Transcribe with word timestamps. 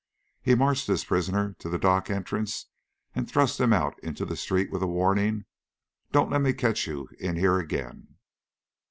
He 0.41 0.55
marched 0.55 0.87
his 0.87 1.05
prisoner 1.05 1.53
to 1.59 1.69
the 1.69 1.77
dock 1.77 2.09
entrance 2.09 2.65
and 3.13 3.29
thrust 3.29 3.59
him 3.59 3.71
out 3.71 3.99
into 3.99 4.25
the 4.25 4.35
street 4.35 4.71
with 4.71 4.81
the 4.81 4.87
warning: 4.87 5.45
"Don't 6.11 6.29
you 6.29 6.31
let 6.31 6.41
me 6.41 6.53
catch 6.53 6.87
you 6.87 7.07
in 7.19 7.35
here 7.35 7.59
again." 7.59 8.15